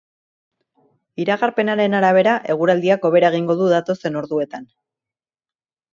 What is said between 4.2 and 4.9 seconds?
orduetan.